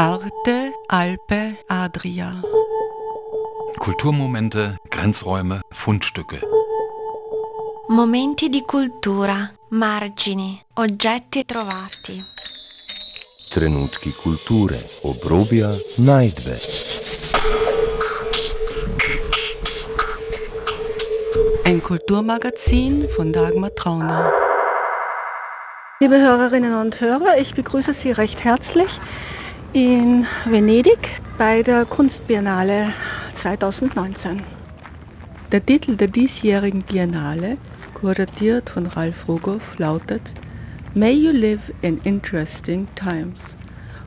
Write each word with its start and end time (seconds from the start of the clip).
Arte, 0.00 0.72
Alpe, 0.86 1.56
Adria. 1.66 2.40
Kulturmomente, 3.80 4.76
Grenzräume, 4.88 5.60
Fundstücke. 5.72 6.38
Momenti 7.88 8.48
di 8.48 8.62
cultura, 8.62 9.50
margini, 9.70 10.64
oggetti 10.74 11.44
trovati. 11.44 12.22
Trenutki 13.50 14.12
kulture, 14.12 14.80
obrobja, 15.02 15.76
najdbe. 15.96 16.60
Ein 21.64 21.82
Kulturmagazin 21.82 23.08
von 23.08 23.32
Dagmar 23.32 23.74
Trauner. 23.74 24.30
Liebe 25.98 26.20
Hörerinnen 26.20 26.80
und 26.80 27.00
Hörer, 27.00 27.38
ich 27.38 27.54
begrüße 27.56 27.92
Sie 27.92 28.12
recht 28.12 28.44
herzlich 28.44 29.00
in 29.72 30.26
Venedig 30.46 31.20
bei 31.36 31.62
der 31.62 31.84
Kunstbiennale 31.84 32.92
2019. 33.34 34.42
Der 35.52 35.64
Titel 35.64 35.96
der 35.96 36.08
diesjährigen 36.08 36.82
Biennale, 36.82 37.58
kuratiert 37.92 38.70
von 38.70 38.86
Ralf 38.86 39.28
Rogoff, 39.28 39.78
lautet 39.78 40.32
May 40.94 41.12
you 41.12 41.32
live 41.32 41.70
in 41.82 42.00
interesting 42.04 42.88
times 42.94 43.56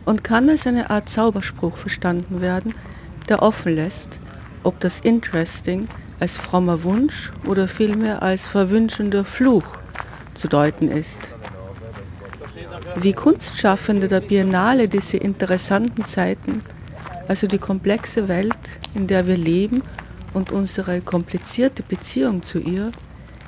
und 0.06 0.24
kann 0.24 0.50
als 0.50 0.66
eine 0.66 0.90
Art 0.90 1.10
Zauberspruch 1.10 1.78
verstanden 1.78 2.42
werden, 2.42 2.74
der 3.30 3.44
offen 3.44 3.76
lässt, 3.76 4.20
ob 4.64 4.80
das 4.80 5.00
interesting 5.02 5.88
als 6.20 6.38
frommer 6.38 6.84
Wunsch 6.84 7.32
oder 7.46 7.68
vielmehr 7.68 8.24
als 8.24 8.48
verwünschender 8.48 9.24
Fluch 9.24 9.78
zu 10.34 10.48
deuten 10.48 10.88
ist. 10.90 11.30
Wie 12.96 13.14
Kunstschaffende 13.14 14.08
der 14.08 14.22
Biennale 14.22 14.88
diese 14.88 15.18
interessanten 15.18 16.06
Zeiten, 16.06 16.62
also 17.28 17.48
die 17.48 17.58
komplexe 17.58 18.28
Welt, 18.28 18.80
in 18.94 19.08
der 19.08 19.28
wir 19.28 19.38
leben 19.38 19.84
und 20.34 20.52
unsere 20.52 21.02
komplizierte 21.02 21.84
Beziehung 21.84 22.44
zu 22.44 22.60
ihr 22.60 22.92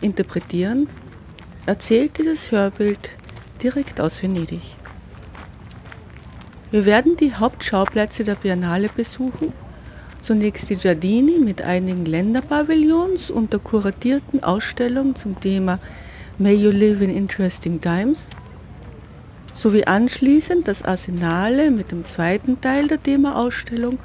interpretieren, 0.01 0.87
erzählt 1.65 2.17
dieses 2.17 2.51
Hörbild 2.51 3.09
direkt 3.61 3.99
aus 4.01 4.21
Venedig. 4.21 4.61
Wir 6.71 6.85
werden 6.85 7.15
die 7.17 7.33
Hauptschauplätze 7.33 8.23
der 8.23 8.35
Biennale 8.35 8.89
besuchen, 8.89 9.53
zunächst 10.21 10.69
die 10.69 10.75
Giardini 10.75 11.39
mit 11.39 11.61
einigen 11.61 12.05
Länderpavillons 12.05 13.29
und 13.29 13.53
der 13.53 13.59
kuratierten 13.59 14.43
Ausstellung 14.43 15.15
zum 15.15 15.39
Thema 15.39 15.79
May 16.37 16.55
You 16.55 16.71
Live 16.71 17.01
in 17.01 17.15
Interesting 17.15 17.79
Times– 17.79 18.29
sowie 19.53 19.85
anschließend 19.85 20.67
das 20.67 20.83
Arsenale 20.83 21.71
mit 21.71 21.91
dem 21.91 22.03
zweiten 22.05 22.59
Teil 22.59 22.87
der 22.87 23.01
Themaausstellung, 23.01 23.99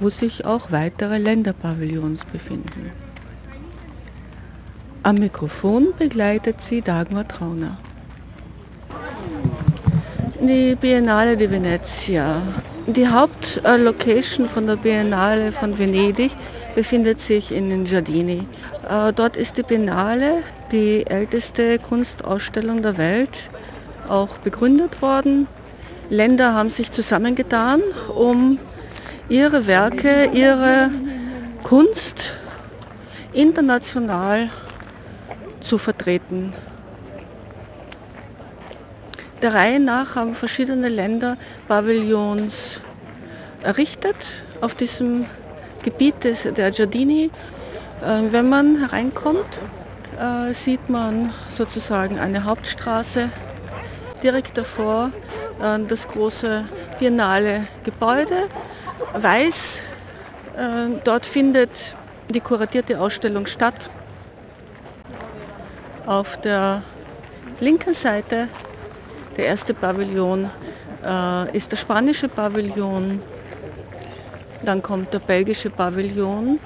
wo 0.00 0.08
sich 0.08 0.44
auch 0.44 0.70
weitere 0.70 1.18
Länderpavillons 1.18 2.24
befinden. 2.26 2.90
Am 5.04 5.16
Mikrofon 5.16 5.88
begleitet 5.98 6.60
sie 6.60 6.80
Dagmar 6.80 7.26
Trauner. 7.26 7.78
Die 10.40 10.74
Biennale 10.74 11.36
di 11.36 11.50
Venezia. 11.50 12.42
Die 12.86 13.06
Hauptlocation 13.06 14.48
von 14.48 14.66
der 14.66 14.76
Biennale 14.76 15.52
von 15.52 15.78
Venedig 15.78 16.32
befindet 16.74 17.20
sich 17.20 17.52
in 17.52 17.70
den 17.70 17.84
Giardini. 17.84 18.46
Äh, 18.88 19.12
dort 19.12 19.36
ist 19.36 19.56
die 19.56 19.62
Biennale 19.62 20.42
die 20.72 21.06
älteste 21.06 21.78
Kunstausstellung 21.78 22.82
der 22.82 22.98
Welt 22.98 23.50
auch 24.12 24.36
begründet 24.38 25.00
worden. 25.00 25.48
Länder 26.10 26.52
haben 26.54 26.70
sich 26.70 26.90
zusammengetan, 26.90 27.80
um 28.14 28.58
ihre 29.28 29.66
Werke, 29.66 30.30
ihre 30.32 30.90
Kunst 31.62 32.34
international 33.32 34.50
zu 35.60 35.78
vertreten. 35.78 36.52
Der 39.40 39.54
Reihe 39.54 39.80
nach 39.80 40.16
haben 40.16 40.34
verschiedene 40.34 40.88
Länder 40.88 41.36
Pavillons 41.66 42.80
errichtet 43.62 44.44
auf 44.60 44.74
diesem 44.74 45.24
Gebiet 45.82 46.22
des, 46.22 46.42
der 46.42 46.70
Giardini. 46.70 47.30
Äh, 48.02 48.32
wenn 48.32 48.48
man 48.48 48.78
hereinkommt, 48.78 49.60
äh, 50.20 50.52
sieht 50.52 50.90
man 50.90 51.32
sozusagen 51.48 52.18
eine 52.18 52.44
Hauptstraße 52.44 53.30
direkt 54.22 54.56
davor 54.56 55.10
äh, 55.60 55.78
das 55.86 56.06
große 56.06 56.64
biennale 56.98 57.66
Gebäude, 57.82 58.48
weiß. 59.14 59.82
Äh, 60.56 61.00
dort 61.04 61.26
findet 61.26 61.96
die 62.28 62.40
kuratierte 62.40 62.98
Ausstellung 63.00 63.46
statt. 63.46 63.90
Auf 66.06 66.40
der 66.40 66.82
linken 67.60 67.94
Seite, 67.94 68.48
der 69.36 69.46
erste 69.46 69.74
Pavillon, 69.74 70.50
äh, 71.04 71.56
ist 71.56 71.70
der 71.72 71.76
spanische 71.76 72.28
Pavillon. 72.28 73.22
Dann 74.64 74.82
kommt 74.82 75.12
der 75.12 75.18
belgische 75.18 75.70
Pavillon, 75.70 76.60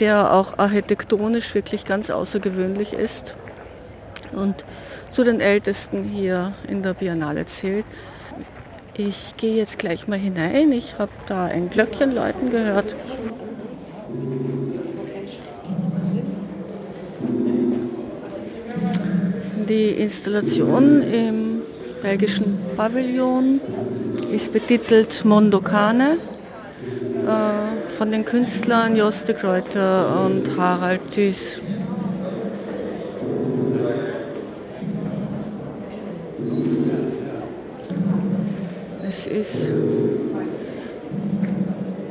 der 0.00 0.32
auch 0.32 0.58
architektonisch 0.58 1.54
wirklich 1.54 1.84
ganz 1.84 2.10
außergewöhnlich 2.10 2.92
ist. 2.92 3.36
Und 4.32 4.64
zu 5.10 5.24
den 5.24 5.40
Ältesten 5.40 6.04
hier 6.04 6.54
in 6.68 6.82
der 6.82 6.94
Biennale 6.94 7.46
zählt. 7.46 7.84
Ich 8.96 9.34
gehe 9.36 9.56
jetzt 9.56 9.78
gleich 9.78 10.06
mal 10.08 10.18
hinein. 10.18 10.72
Ich 10.72 10.98
habe 10.98 11.12
da 11.26 11.46
ein 11.46 11.70
Glöckchen 11.70 12.14
läuten 12.14 12.50
gehört. 12.50 12.94
Die 19.68 19.88
Installation 19.88 21.02
im 21.02 21.62
belgischen 22.02 22.58
Pavillon 22.76 23.60
ist 24.30 24.52
betitelt 24.52 25.24
Mondokane 25.24 26.18
äh, 27.26 27.90
von 27.90 28.10
den 28.10 28.24
Künstlern 28.24 28.96
Jos 28.96 29.24
de 29.24 29.34
Gruyter 29.34 30.26
und 30.26 30.56
Harald 30.58 31.10
Thys. 31.10 31.60
Ist 39.42 39.72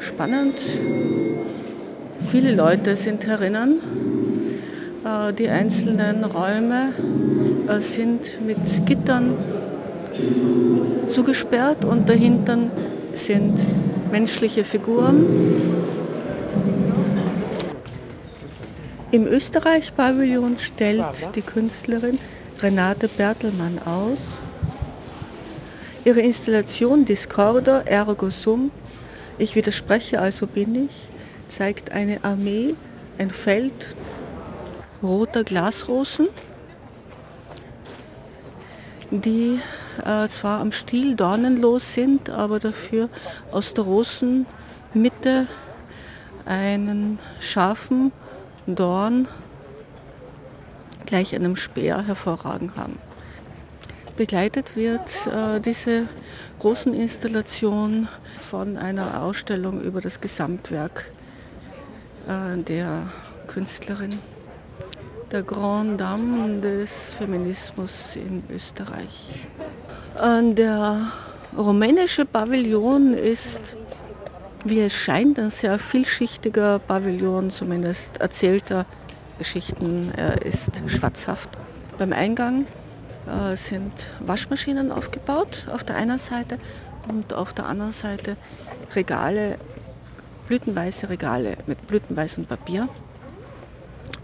spannend. 0.02 0.56
Viele 2.20 2.54
Leute 2.54 2.98
sind 2.98 3.26
herinnen. 3.26 3.80
Äh, 5.06 5.32
die 5.32 5.48
einzelnen 5.48 6.26
Räume 6.26 6.90
äh, 7.70 7.80
sind 7.80 8.46
mit 8.46 8.86
Gittern 8.86 9.38
zugesperrt 11.08 11.86
und 11.86 12.10
dahinter 12.10 12.58
sind 13.14 13.58
menschliche 14.12 14.66
Figuren. 14.66 15.26
Im 19.12 19.26
Österreich-Pavillon 19.26 20.58
stellt 20.58 21.06
die 21.36 21.42
Künstlerin 21.42 22.20
Renate 22.62 23.08
Bertelmann 23.08 23.80
aus 23.86 24.20
Ihre 26.04 26.22
Installation 26.22 27.06
Discorder 27.06 27.86
ergo 27.86 28.32
sum, 28.32 28.72
ich 29.38 29.56
widerspreche 29.56 30.20
also 30.20 30.48
bin 30.48 30.86
ich, 30.86 31.08
zeigt 31.48 31.92
eine 31.92 32.24
Armee, 32.24 32.74
ein 33.20 33.30
Feld 33.30 33.96
roter 35.04 35.44
Glasrosen, 35.44 36.28
die 39.12 39.60
äh, 40.04 40.28
zwar 40.28 40.60
am 40.60 40.72
Stiel 40.72 41.16
dornenlos 41.16 41.94
sind, 41.94 42.32
aber 42.32 42.58
dafür 42.58 43.08
aus 43.52 43.76
der 43.76 43.84
Rosenmitte 43.84 45.46
einen 46.46 47.20
scharfen 47.40 48.12
Dorn 48.66 49.28
gleich 51.06 51.36
einem 51.36 51.56
Speer 51.56 52.08
hervorragen 52.08 52.76
haben. 52.76 53.11
Begleitet 54.18 54.76
wird 54.76 55.28
äh, 55.28 55.60
diese 55.60 56.08
großen 56.60 56.94
Installation 56.94 58.08
von 58.38 58.78
einer 58.78 59.24
Ausstellung 59.24 59.82
über 59.82 60.02
das 60.02 60.20
Gesamtwerk 60.20 61.06
äh, 62.28 62.62
der 62.62 63.12
Künstlerin, 63.48 64.20
der 65.32 65.44
Grand 65.44 66.00
Dame 66.00 66.60
des 66.60 67.14
Feminismus 67.14 68.16
in 68.16 68.44
Österreich. 68.54 69.48
Äh, 70.22 70.54
der 70.54 71.12
rumänische 71.58 72.26
Pavillon 72.26 73.14
ist, 73.14 73.78
wie 74.66 74.82
es 74.82 74.94
scheint, 74.94 75.40
ein 75.40 75.50
sehr 75.50 75.80
vielschichtiger 75.80 76.80
Pavillon, 76.80 77.50
zumindest 77.50 78.18
erzählter 78.20 78.86
Geschichten. 79.38 80.12
Er 80.16 80.46
ist 80.46 80.84
schwarzhaft. 80.88 81.50
Beim 81.98 82.14
Eingang 82.14 82.66
äh, 83.28 83.56
sind 83.56 84.12
Waschmaschinen 84.20 84.92
aufgebaut 84.92 85.68
auf 85.74 85.84
der 85.84 85.96
einen 85.96 86.18
Seite 86.18 86.58
und 87.08 87.34
auf 87.34 87.54
der 87.54 87.66
anderen 87.66 87.92
Seite 87.92 88.38
Regale, 88.96 89.58
blütenweiße 90.48 91.10
Regale 91.10 91.58
mit 91.68 91.86
blütenweißem 91.88 92.46
Papier. 92.46 92.90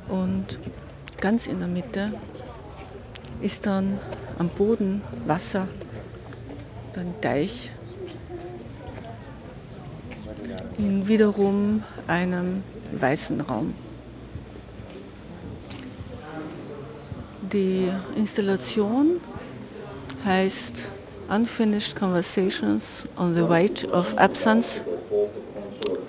Und 0.08 0.60
ganz 1.20 1.48
in 1.48 1.60
der 1.60 1.68
Mitte 1.68 2.14
ist 3.42 3.66
dann 3.66 4.00
am 4.40 4.50
Boden 4.50 5.02
Wasser, 5.26 5.68
dann 6.94 7.14
Teich, 7.22 7.72
in 10.78 11.08
wiederum 11.08 11.84
einem 12.08 12.64
weißen 12.92 13.42
Raum. 13.42 13.74
Die 17.54 17.90
Installation 18.18 19.22
heißt 20.26 20.90
Unfinished 21.30 21.96
Conversations 21.96 23.08
on 23.16 23.36
the 23.36 23.48
Weight 23.48 23.86
of 23.94 24.18
Absence 24.18 24.84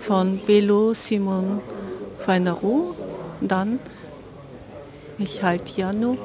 von 0.00 0.40
Belo 0.46 0.94
Simon 0.94 1.60
Fainaru, 2.18 2.94
dann 3.40 3.78
Michal 5.16 5.60
Tiano 5.60 6.18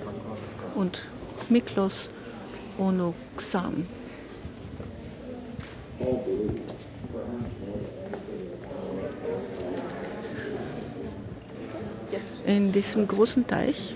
und 0.74 1.06
Miklos 1.48 2.10
Onoxan. 2.80 3.88
In 12.48 12.72
diesem 12.72 13.08
großen 13.08 13.46
Teich 13.46 13.96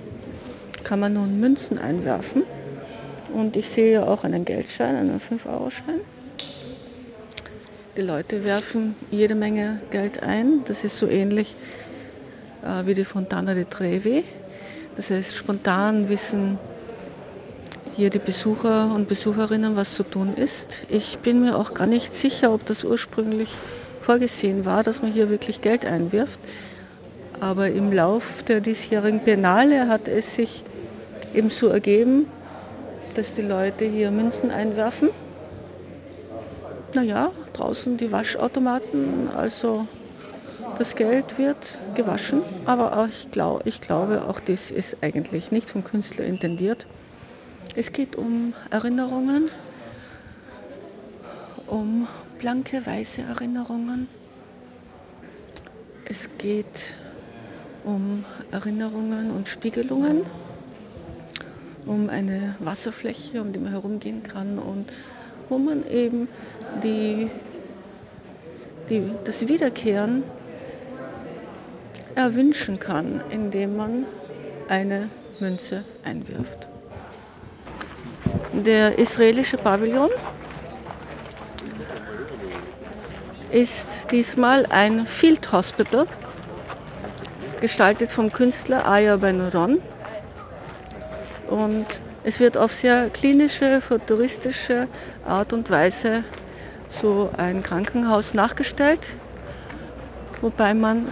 kann 0.87 1.01
man 1.01 1.13
nun 1.13 1.41
Münzen 1.41 1.77
einwerfen. 1.77 2.43
Und 3.33 3.57
ich 3.57 3.69
sehe 3.69 4.07
auch 4.07 4.23
einen 4.23 4.45
Geldschein, 4.45 4.95
einen 4.95 5.19
5-Euro-Schein. 5.19 5.99
Die 7.97 8.01
Leute 8.01 8.45
werfen 8.45 8.95
jede 9.11 9.35
Menge 9.35 9.81
Geld 9.91 10.23
ein. 10.23 10.61
Das 10.65 10.85
ist 10.85 10.97
so 10.97 11.07
ähnlich 11.07 11.55
äh, 12.63 12.85
wie 12.85 12.93
die 12.93 13.03
Fontana 13.03 13.53
di 13.53 13.65
Trevi. 13.65 14.23
Das 14.95 15.11
heißt, 15.11 15.35
spontan 15.35 16.07
wissen 16.07 16.57
hier 17.97 18.09
die 18.09 18.19
Besucher 18.19 18.89
und 18.95 19.09
Besucherinnen, 19.09 19.75
was 19.75 19.95
zu 19.95 20.03
tun 20.03 20.35
ist. 20.35 20.79
Ich 20.87 21.17
bin 21.17 21.41
mir 21.41 21.57
auch 21.57 21.73
gar 21.73 21.87
nicht 21.87 22.15
sicher, 22.15 22.53
ob 22.53 22.65
das 22.65 22.85
ursprünglich 22.85 23.49
vorgesehen 23.99 24.63
war, 24.63 24.83
dass 24.83 25.01
man 25.01 25.11
hier 25.11 25.29
wirklich 25.29 25.59
Geld 25.59 25.85
einwirft. 25.85 26.39
Aber 27.41 27.67
im 27.67 27.91
Lauf 27.91 28.41
der 28.43 28.61
diesjährigen 28.61 29.19
Biennale 29.19 29.89
hat 29.89 30.07
es 30.07 30.35
sich 30.35 30.63
eben 31.33 31.49
so 31.49 31.67
ergeben, 31.67 32.27
dass 33.13 33.33
die 33.33 33.41
Leute 33.41 33.85
hier 33.85 34.11
Münzen 34.11 34.51
einwerfen. 34.51 35.09
Naja, 36.93 37.31
draußen 37.53 37.97
die 37.97 38.11
Waschautomaten, 38.11 39.29
also 39.35 39.87
das 40.77 40.95
Geld 40.95 41.37
wird 41.37 41.77
gewaschen, 41.95 42.43
aber 42.65 43.09
ich, 43.11 43.31
glaub, 43.31 43.65
ich 43.65 43.81
glaube, 43.81 44.23
auch 44.27 44.39
das 44.39 44.69
ist 44.69 44.97
eigentlich 45.01 45.51
nicht 45.51 45.69
vom 45.69 45.83
Künstler 45.83 46.25
intendiert. 46.25 46.85
Es 47.75 47.91
geht 47.91 48.15
um 48.15 48.53
Erinnerungen, 48.69 49.49
um 51.65 52.07
blanke, 52.39 52.85
weiße 52.85 53.21
Erinnerungen. 53.21 54.07
Es 56.05 56.29
geht 56.37 56.93
um 57.83 58.23
Erinnerungen 58.51 59.31
und 59.31 59.47
Spiegelungen 59.47 60.21
um 61.87 62.09
eine 62.09 62.55
Wasserfläche, 62.59 63.41
um 63.41 63.53
die 63.53 63.59
man 63.59 63.71
herumgehen 63.71 64.23
kann 64.23 64.59
und 64.59 64.85
wo 65.49 65.57
man 65.57 65.87
eben 65.89 66.27
die, 66.83 67.29
die, 68.89 69.11
das 69.23 69.47
Wiederkehren 69.47 70.23
erwünschen 72.15 72.79
kann, 72.79 73.21
indem 73.29 73.77
man 73.77 74.05
eine 74.67 75.09
Münze 75.39 75.83
einwirft. 76.03 76.67
Der 78.53 78.97
israelische 78.97 79.57
Pavillon 79.57 80.09
ist 83.51 84.11
diesmal 84.11 84.65
ein 84.67 85.05
Field 85.05 85.51
Hospital, 85.51 86.07
gestaltet 87.61 88.11
vom 88.11 88.31
Künstler 88.31 88.85
Aya 88.87 89.15
Ben 89.17 89.39
Ron 89.49 89.79
und 91.49 91.85
es 92.23 92.39
wird 92.39 92.57
auf 92.57 92.73
sehr 92.73 93.09
klinische, 93.09 93.81
futuristische 93.81 94.87
Art 95.25 95.53
und 95.53 95.69
Weise 95.69 96.23
so 96.89 97.29
ein 97.37 97.63
Krankenhaus 97.63 98.33
nachgestellt, 98.33 99.15
wobei 100.41 100.73
man 100.73 101.07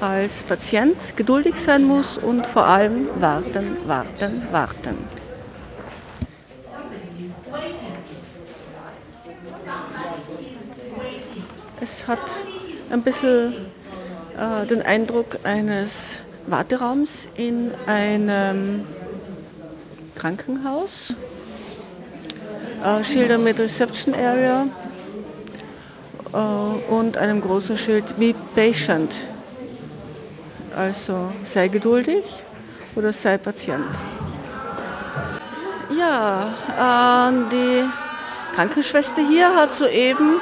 als 0.00 0.42
Patient 0.42 1.16
geduldig 1.16 1.56
sein 1.56 1.84
muss 1.84 2.18
und 2.18 2.46
vor 2.46 2.66
allem 2.66 3.08
warten, 3.20 3.76
warten, 3.86 4.42
warten. 4.50 4.96
Es 11.80 12.06
hat 12.08 12.18
ein 12.90 13.02
bisschen 13.02 13.54
äh, 14.38 14.66
den 14.66 14.82
Eindruck 14.82 15.38
eines 15.44 16.18
Warteraums 16.46 17.28
in 17.36 17.72
einem 17.86 18.86
Krankenhaus. 20.16 21.14
Äh, 22.84 23.04
Schilder 23.04 23.38
mit 23.38 23.58
Reception 23.58 24.14
Area 24.14 24.66
äh, 26.32 26.92
und 26.92 27.16
einem 27.16 27.40
großen 27.40 27.76
Schild 27.76 28.18
Be 28.18 28.34
Patient. 28.54 29.14
Also 30.76 31.32
sei 31.42 31.68
geduldig 31.68 32.24
oder 32.94 33.12
sei 33.12 33.38
Patient. 33.38 33.86
Ja, 35.96 36.48
äh, 37.28 37.32
die 37.50 37.84
Krankenschwester 38.54 39.22
hier 39.26 39.54
hat 39.54 39.72
soeben 39.72 40.40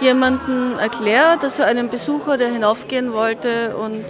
jemanden 0.00 0.78
erklärt, 0.78 1.44
also 1.44 1.62
einem 1.62 1.88
Besucher, 1.88 2.36
der 2.36 2.48
hinaufgehen 2.48 3.12
wollte 3.12 3.76
und 3.76 4.04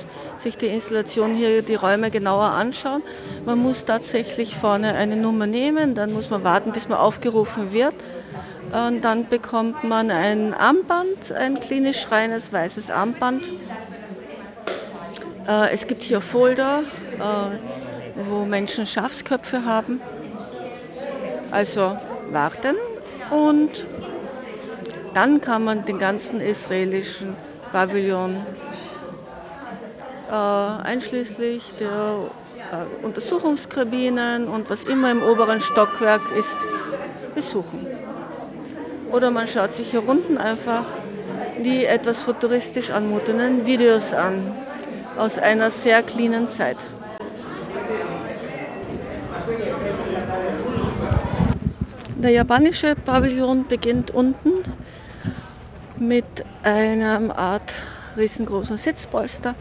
sich 0.44 0.56
die 0.56 0.66
Installation 0.66 1.34
hier, 1.34 1.62
die 1.62 1.74
Räume 1.74 2.10
genauer 2.10 2.44
anschauen. 2.44 3.02
Man 3.44 3.58
muss 3.58 3.84
tatsächlich 3.84 4.56
vorne 4.56 4.94
eine 4.94 5.16
Nummer 5.16 5.46
nehmen, 5.46 5.94
dann 5.94 6.12
muss 6.12 6.30
man 6.30 6.44
warten, 6.44 6.72
bis 6.72 6.88
man 6.88 6.98
aufgerufen 6.98 7.72
wird. 7.72 7.94
Und 8.72 9.02
dann 9.02 9.28
bekommt 9.28 9.84
man 9.84 10.10
ein 10.10 10.54
Armband, 10.54 11.32
ein 11.32 11.60
klinisch 11.60 12.06
reines 12.10 12.52
weißes 12.52 12.90
Armband. 12.90 13.42
Äh, 15.48 15.72
es 15.72 15.86
gibt 15.86 16.02
hier 16.02 16.20
Folder, 16.20 16.82
äh, 17.18 18.28
wo 18.28 18.44
Menschen 18.44 18.86
Schafsköpfe 18.86 19.64
haben. 19.64 20.00
Also 21.50 21.96
warten 22.30 22.76
und 23.30 23.70
dann 25.14 25.40
kann 25.40 25.62
man 25.64 25.84
den 25.84 25.98
ganzen 25.98 26.40
israelischen 26.40 27.36
Pavillon 27.70 28.44
einschließlich 30.32 31.74
der 31.78 32.30
äh, 32.72 33.04
Untersuchungskabinen 33.04 34.48
und 34.48 34.70
was 34.70 34.84
immer 34.84 35.10
im 35.10 35.22
oberen 35.22 35.60
Stockwerk 35.60 36.22
ist, 36.38 36.56
besuchen. 37.34 37.86
Oder 39.12 39.30
man 39.30 39.46
schaut 39.46 39.72
sich 39.72 39.90
hier 39.90 40.06
unten 40.08 40.38
einfach 40.38 40.84
die 41.62 41.84
etwas 41.84 42.22
futuristisch 42.22 42.90
anmutenden 42.90 43.66
Videos 43.66 44.12
an 44.12 44.52
aus 45.16 45.38
einer 45.38 45.70
sehr 45.70 46.02
cleanen 46.02 46.48
Zeit. 46.48 46.78
Der 52.16 52.30
japanische 52.30 52.96
Pavillon 52.96 53.66
beginnt 53.68 54.10
unten 54.10 54.64
mit 55.98 56.24
einer 56.62 57.36
Art 57.36 57.74
riesengroßen 58.16 58.78
Sitzpolster 58.78 59.54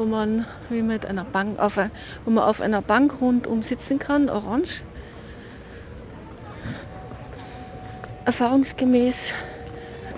wo 0.00 0.06
man 0.06 0.46
wie 0.70 0.80
mit 0.80 1.04
einer 1.04 1.24
Bank 1.24 1.58
auf, 1.58 1.76
wo 2.24 2.30
man 2.30 2.44
auf 2.44 2.62
einer 2.62 2.80
Bank 2.80 3.20
rundum 3.20 3.62
sitzen 3.62 3.98
kann, 3.98 4.30
orange. 4.30 4.80
Erfahrungsgemäß 8.24 9.34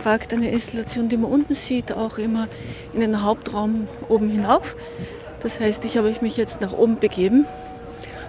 ragt 0.04 0.32
eine 0.32 0.52
Installation, 0.52 1.08
die 1.08 1.16
man 1.16 1.32
unten 1.32 1.56
sieht, 1.56 1.90
auch 1.90 2.16
immer 2.18 2.46
in 2.92 3.00
den 3.00 3.24
Hauptraum 3.24 3.88
oben 4.08 4.28
hinauf. 4.30 4.76
Das 5.40 5.58
heißt, 5.58 5.84
ich 5.84 5.98
habe 5.98 6.14
mich 6.20 6.36
jetzt 6.36 6.60
nach 6.60 6.72
oben 6.72 7.00
begeben 7.00 7.44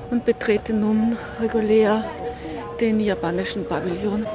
und 0.10 0.25
betrete 0.25 0.74
nun 0.74 1.15
regulär 1.39 2.03
den 2.79 3.00
japanischen 3.00 3.63
Pavillon. 3.67 4.25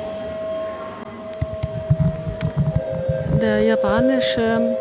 Der 3.42 3.62
japanische 3.62 4.76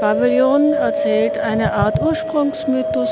Pavillon 0.00 0.74
erzählt 0.74 1.38
eine 1.38 1.72
Art 1.72 2.00
Ursprungsmythos 2.02 3.10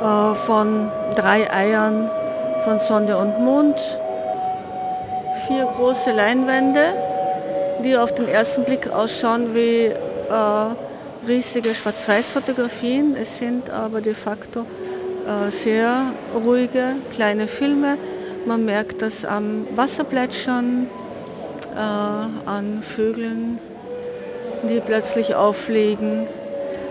äh, 0.00 0.34
von 0.34 0.90
drei 1.16 1.50
Eiern 1.50 2.10
von 2.64 2.78
Sonne 2.78 3.16
und 3.16 3.38
Mond. 3.40 3.76
Vier 5.46 5.64
große 5.74 6.12
Leinwände, 6.12 6.94
die 7.82 7.96
auf 7.96 8.12
den 8.14 8.28
ersten 8.28 8.64
Blick 8.64 8.90
ausschauen 8.90 9.54
wie 9.54 9.86
äh, 9.86 9.94
riesige 11.26 11.74
Schwarz-Weiß-Fotografien. 11.74 13.16
Es 13.20 13.38
sind 13.38 13.70
aber 13.70 14.02
de 14.02 14.14
facto 14.14 14.60
äh, 14.60 15.50
sehr 15.50 16.12
ruhige 16.34 16.96
kleine 17.14 17.48
Filme. 17.48 17.96
Man 18.44 18.66
merkt 18.66 19.00
das 19.00 19.24
am 19.24 19.66
Wasserplätschern, 19.74 20.88
äh, 21.74 22.48
an 22.48 22.82
Vögeln, 22.82 23.58
die 24.68 24.80
plötzlich 24.80 25.34
auffliegen, 25.34 26.26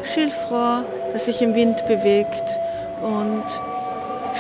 Schilfrohr, 0.04 0.84
das 1.14 1.26
sich 1.26 1.42
im 1.42 1.56
Wind 1.56 1.86
bewegt 1.88 2.44
und 3.02 3.44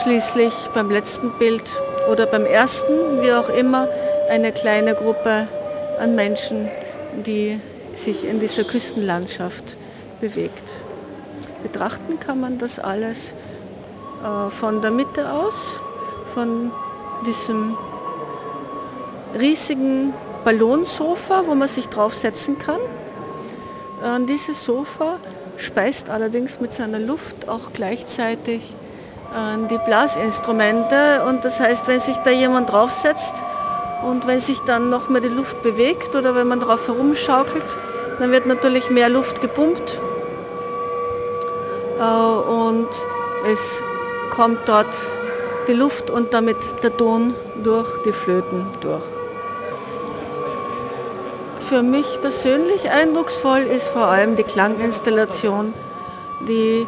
schließlich 0.01 0.53
beim 0.73 0.89
letzten 0.89 1.31
Bild 1.37 1.63
oder 2.11 2.25
beim 2.25 2.45
ersten, 2.45 3.21
wie 3.21 3.31
auch 3.31 3.49
immer, 3.49 3.87
eine 4.29 4.51
kleine 4.51 4.95
Gruppe 4.95 5.47
an 5.99 6.15
Menschen, 6.15 6.69
die 7.25 7.59
sich 7.95 8.27
in 8.27 8.39
dieser 8.39 8.63
Küstenlandschaft 8.63 9.77
bewegt. 10.19 10.63
Betrachten 11.61 12.19
kann 12.19 12.39
man 12.39 12.57
das 12.57 12.79
alles 12.79 13.33
äh, 14.23 14.49
von 14.49 14.81
der 14.81 14.91
Mitte 14.91 15.31
aus, 15.31 15.79
von 16.33 16.71
diesem 17.25 17.77
riesigen 19.39 20.13
Ballonsofa, 20.43 21.43
wo 21.45 21.55
man 21.55 21.67
sich 21.67 21.87
draufsetzen 21.87 22.57
kann. 22.57 22.79
Dieses 24.27 24.65
Sofa 24.65 25.17
speist 25.57 26.09
allerdings 26.09 26.59
mit 26.59 26.73
seiner 26.73 26.99
Luft 26.99 27.47
auch 27.47 27.71
gleichzeitig 27.73 28.75
äh, 29.33 29.67
die 29.69 29.77
Blasinstrumente 29.85 31.23
und 31.27 31.45
das 31.45 31.59
heißt, 31.59 31.87
wenn 31.87 31.99
sich 31.99 32.17
da 32.17 32.29
jemand 32.29 32.71
draufsetzt 32.71 33.33
und 34.03 34.27
wenn 34.27 34.39
sich 34.39 34.59
dann 34.61 34.89
noch 34.89 35.09
mehr 35.09 35.21
die 35.21 35.29
Luft 35.29 35.63
bewegt 35.63 36.15
oder 36.15 36.35
wenn 36.35 36.47
man 36.47 36.59
darauf 36.59 36.87
herumschaukelt, 36.87 37.77
dann 38.19 38.31
wird 38.31 38.45
natürlich 38.45 38.89
mehr 38.89 39.09
Luft 39.09 39.41
gepumpt 39.41 39.99
äh, 41.99 42.03
und 42.03 42.89
es 43.51 43.81
kommt 44.31 44.59
dort 44.65 44.93
die 45.67 45.73
Luft 45.73 46.09
und 46.09 46.33
damit 46.33 46.57
der 46.83 46.95
Ton 46.95 47.33
durch 47.63 47.87
die 48.05 48.11
Flöten 48.11 48.67
durch. 48.81 49.22
Für 51.69 51.81
mich 51.81 52.19
persönlich 52.19 52.89
eindrucksvoll 52.89 53.61
ist 53.61 53.87
vor 53.87 54.05
allem 54.07 54.35
die 54.35 54.43
Klanginstallation, 54.43 55.73
die 56.41 56.85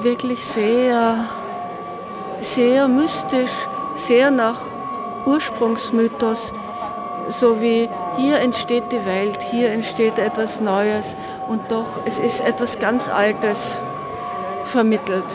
wirklich 0.00 0.44
sehr, 0.44 1.28
sehr 2.40 2.88
mystisch, 2.88 3.52
sehr 3.94 4.30
nach 4.30 4.58
Ursprungsmythos, 5.26 6.52
so 7.28 7.60
wie 7.60 7.90
hier 8.16 8.38
entsteht 8.40 8.84
die 8.90 9.04
Welt, 9.04 9.42
hier 9.42 9.70
entsteht 9.70 10.18
etwas 10.18 10.60
Neues 10.60 11.14
und 11.48 11.70
doch 11.70 12.00
es 12.06 12.18
ist 12.18 12.40
etwas 12.40 12.78
ganz 12.78 13.08
Altes 13.08 13.78
vermittelt. 14.64 15.26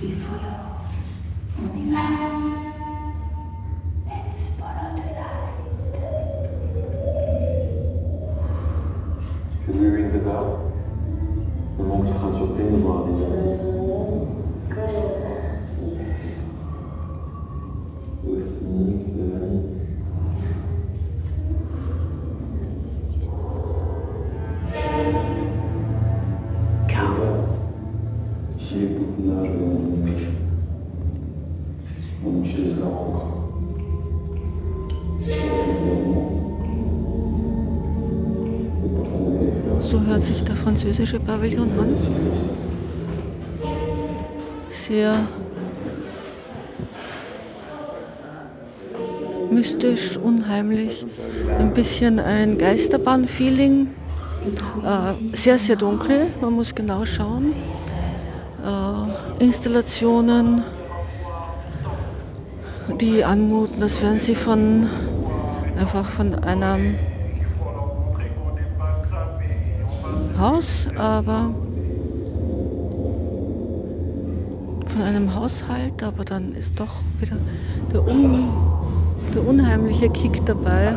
So 0.00 0.06
französische 40.62 41.18
Pavillon 41.18 41.70
an. 41.78 41.94
Sehr 44.68 45.26
mystisch, 49.50 50.16
unheimlich, 50.16 51.04
ein 51.58 51.74
bisschen 51.74 52.20
ein 52.20 52.56
Geisterbahn-Feeling, 52.56 53.88
äh, 54.84 55.36
sehr, 55.36 55.58
sehr 55.58 55.76
dunkel, 55.76 56.28
man 56.40 56.52
muss 56.52 56.74
genau 56.74 57.04
schauen. 57.04 57.52
Äh, 58.64 59.44
Installationen, 59.44 60.62
die 63.00 63.24
anmuten, 63.24 63.82
als 63.82 64.00
wären 64.02 64.18
sie 64.18 64.34
von 64.34 64.88
einfach 65.78 66.04
von 66.04 66.34
einem 66.34 66.96
Haus, 70.40 70.88
aber 70.96 71.50
von 74.86 75.02
einem 75.02 75.34
Haushalt, 75.34 76.02
aber 76.02 76.24
dann 76.24 76.54
ist 76.54 76.80
doch 76.80 77.02
wieder 77.18 77.36
der, 77.92 78.02
un, 78.08 78.48
der 79.34 79.46
unheimliche 79.46 80.08
Kick 80.08 80.40
dabei. 80.46 80.94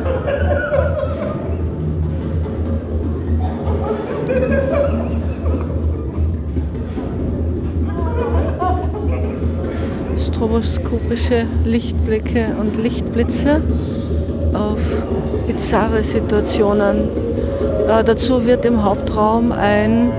Stroboskopische 10.16 11.44
Lichtblicke 11.66 12.56
und 12.58 12.78
Lichtblitze 12.78 13.60
auf 14.54 14.80
bizarre 15.46 16.02
Situationen 16.02 17.33
äh, 17.88 18.04
dazu 18.04 18.44
wird 18.46 18.64
im 18.64 18.84
Hauptraum 18.84 19.52
ein 19.52 20.12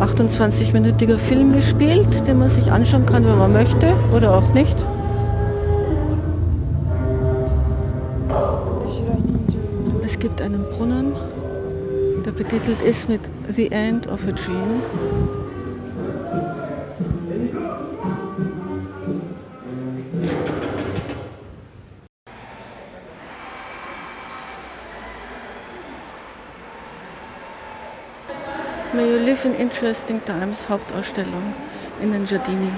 28-minütiger 0.00 1.18
Film 1.18 1.52
gespielt, 1.52 2.26
den 2.26 2.38
man 2.38 2.48
sich 2.48 2.70
anschauen 2.70 3.06
kann, 3.06 3.24
wenn 3.24 3.38
man 3.38 3.52
möchte 3.52 3.92
oder 4.14 4.34
auch 4.34 4.52
nicht. 4.52 4.76
Es 10.04 10.18
gibt 10.18 10.42
einen 10.42 10.64
Brunnen, 10.70 11.12
der 12.24 12.32
betitelt 12.32 12.82
ist 12.82 13.08
mit 13.08 13.20
The 13.50 13.70
End 13.70 14.06
of 14.08 14.20
a 14.26 14.32
Dream. 14.32 15.43
Live 29.44 29.54
in 29.54 29.54
Interesting 29.60 30.24
Times 30.24 30.68
Hauptausstellung 30.68 31.54
in 32.00 32.12
den 32.12 32.24
Giardini. 32.24 32.70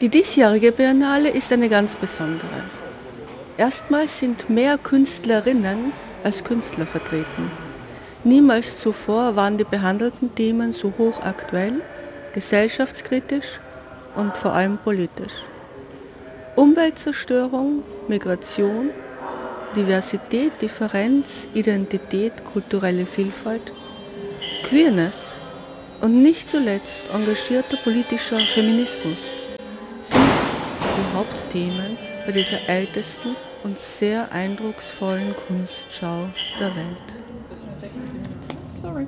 Die 0.00 0.08
diesjährige 0.08 0.72
Biennale 0.72 1.30
ist 1.30 1.52
eine 1.52 1.68
ganz 1.68 1.96
besondere. 1.96 2.64
Erstmals 3.56 4.18
sind 4.18 4.48
mehr 4.48 4.78
Künstlerinnen 4.78 5.92
als 6.24 6.44
Künstler 6.44 6.86
vertreten. 6.86 7.50
Niemals 8.24 8.78
zuvor 8.78 9.36
waren 9.36 9.58
die 9.58 9.64
behandelten 9.64 10.34
Themen 10.34 10.72
so 10.72 10.92
hochaktuell, 10.98 11.82
gesellschaftskritisch 12.32 13.60
und 14.14 14.36
vor 14.36 14.52
allem 14.52 14.78
politisch. 14.78 15.44
Umweltzerstörung, 16.56 17.82
Migration, 18.08 18.90
Diversität, 19.78 20.60
Differenz, 20.60 21.48
Identität, 21.54 22.44
kulturelle 22.44 23.06
Vielfalt 23.06 23.72
Queerness 24.64 25.36
und 26.00 26.20
nicht 26.20 26.48
zuletzt 26.48 27.08
engagierter 27.14 27.76
politischer 27.84 28.40
Feminismus 28.40 29.20
sind 30.00 30.20
die 30.80 31.16
Hauptthemen 31.16 31.96
bei 32.26 32.32
dieser 32.32 32.68
ältesten 32.68 33.36
und 33.62 33.78
sehr 33.78 34.32
eindrucksvollen 34.32 35.36
Kunstschau 35.46 36.28
der 36.58 36.74
Welt. 36.74 37.14
Sorry. 38.82 39.06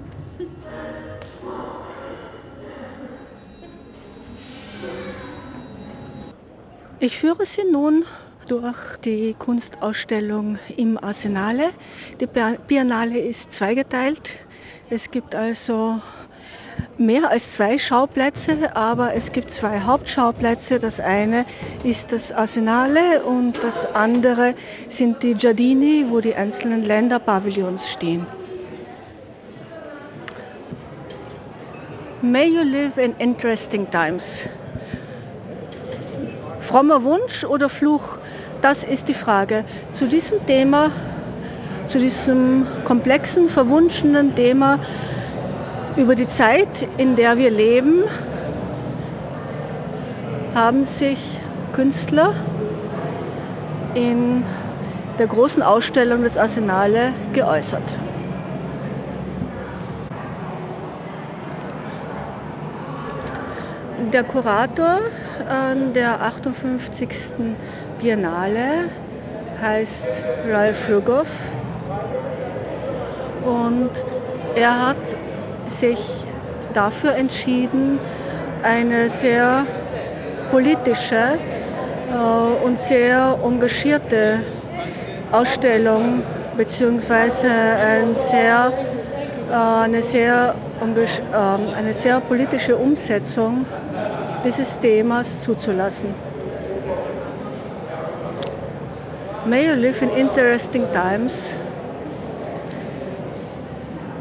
Ich 7.00 7.19
führe 7.19 7.45
Sie 7.45 7.65
nun 7.65 8.05
durch 8.50 8.97
die 9.04 9.37
Kunstausstellung 9.38 10.59
im 10.76 10.99
Arsenale. 11.02 11.71
Die 12.21 12.26
Biennale 12.26 13.19
ist 13.19 13.52
zweigeteilt. 13.52 14.33
Es 14.88 15.09
gibt 15.12 15.37
also 15.37 16.00
mehr 16.99 17.30
als 17.30 17.52
zwei 17.52 17.78
Schauplätze, 17.78 18.75
aber 18.75 19.14
es 19.14 19.30
gibt 19.30 19.52
zwei 19.52 19.78
Hauptschauplätze. 19.80 20.80
Das 20.80 20.99
eine 20.99 21.47
ist 21.85 22.11
das 22.11 22.33
Arsenale 22.33 23.23
und 23.23 23.62
das 23.62 23.87
andere 23.95 24.54
sind 24.88 25.23
die 25.23 25.35
Giardini, 25.35 26.07
wo 26.09 26.21
die 26.21 26.35
einzelnen 26.35 26.83
Länderpavillons 26.83 27.88
stehen. 27.88 28.26
May 32.21 32.49
you 32.49 32.64
live 32.64 32.99
in 32.99 33.14
interesting 33.19 33.88
times. 33.88 34.49
Frommer 36.61 37.02
Wunsch 37.04 37.45
oder 37.45 37.69
Fluch? 37.69 38.20
Das 38.61 38.85
ist 38.85 39.09
die 39.09 39.14
Frage. 39.14 39.64
Zu 39.93 40.07
diesem 40.07 40.45
Thema, 40.47 40.90
zu 41.88 41.99
diesem 41.99 42.67
komplexen, 42.85 43.49
verwunschenen 43.49 44.35
Thema 44.35 44.79
über 45.97 46.14
die 46.14 46.29
Zeit, 46.29 46.87
in 46.99 47.17
der 47.17 47.38
wir 47.38 47.50
leben, 47.50 48.05
haben 50.55 50.85
sich 50.85 51.38
Künstler 51.73 52.35
in 53.95 54.45
der 55.19 55.26
großen 55.26 55.62
Ausstellung 55.62 56.23
des 56.23 56.37
Arsenale 56.37 57.12
geäußert. 57.33 57.95
Der 64.12 64.25
Kurator 64.25 65.00
an 65.49 65.93
der 65.95 66.21
58. 66.21 67.09
Biennale 68.00 68.88
heißt 69.61 70.09
Ralph 70.50 70.88
Rugoff 70.90 71.28
und 73.45 73.90
er 74.54 74.88
hat 74.88 74.97
sich 75.66 75.99
dafür 76.73 77.14
entschieden, 77.14 77.99
eine 78.62 79.11
sehr 79.11 79.66
politische 80.50 81.38
äh, 82.11 82.64
und 82.64 82.80
sehr 82.80 83.38
engagierte 83.45 84.40
Ausstellung 85.30 86.23
bzw. 86.57 87.47
Ein 87.47 88.16
sehr, 88.16 88.73
äh, 89.50 89.85
eine, 89.85 90.02
sehr, 90.02 90.54
äh, 90.80 91.78
eine 91.78 91.92
sehr 91.92 92.21
politische 92.21 92.76
Umsetzung 92.76 93.66
dieses 94.42 94.78
Themas 94.80 95.42
zuzulassen. 95.42 96.30
May 99.47 99.69
you 99.69 99.75
live 99.75 100.03
in 100.03 100.11
interesting 100.11 100.85
times? 100.93 101.55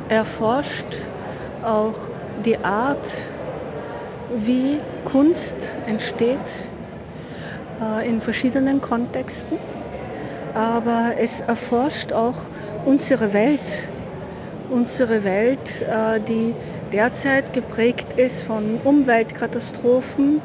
Erforscht 0.08 0.86
auch 1.62 1.96
die 2.46 2.58
Art, 2.58 3.06
wie 4.38 4.80
Kunst 5.04 5.58
entsteht 5.88 6.40
äh, 7.82 8.08
in 8.08 8.22
verschiedenen 8.22 8.80
Kontexten, 8.80 9.58
aber 10.54 11.12
es 11.20 11.42
erforscht 11.42 12.14
auch 12.14 12.40
unsere 12.86 13.34
Welt, 13.34 13.60
unsere 14.70 15.26
Welt, 15.26 15.82
äh, 15.82 16.22
die 16.22 16.56
derzeit 16.94 17.52
geprägt 17.52 18.18
ist 18.18 18.44
von 18.44 18.80
Umweltkatastrophen, 18.86 20.42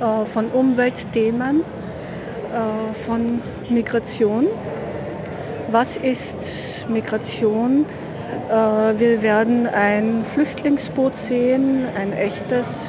äh, 0.00 0.26
von 0.26 0.46
Umweltthemen, 0.48 1.62
von 3.06 3.40
Migration. 3.68 4.46
Was 5.70 5.96
ist 5.96 6.86
Migration? 6.88 7.84
Äh, 8.48 8.98
wir 8.98 9.22
werden 9.22 9.66
ein 9.66 10.24
Flüchtlingsboot 10.32 11.16
sehen, 11.16 11.84
ein 11.94 12.12
echtes, 12.12 12.86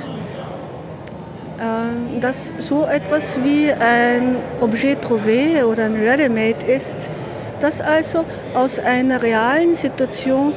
äh, 1.57 2.19
das 2.21 2.51
so 2.59 2.85
etwas 2.85 3.37
wie 3.43 3.71
ein 3.71 4.37
Objet 4.61 5.03
trouvé 5.03 5.65
oder 5.65 5.85
ein 5.85 5.95
Ready-Made 5.95 6.65
ist, 6.65 6.95
das 7.59 7.81
also 7.81 8.23
aus 8.55 8.79
einer 8.79 9.21
realen 9.21 9.75
Situation 9.75 10.53